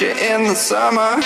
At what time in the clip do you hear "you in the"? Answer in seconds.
0.00-0.54